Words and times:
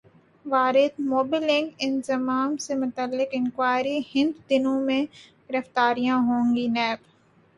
واردموبی 0.45 1.39
link 1.39 1.67
انضمام 1.87 2.51
سے 2.65 2.73
متعلق 2.75 3.29
انکوائری 3.39 3.97
ئندہ 4.11 4.39
دنوں 4.49 4.79
میں 4.87 5.01
گرفتاریاں 5.49 6.17
ہوں 6.27 6.43
گی 6.55 6.67
نیب 6.75 6.99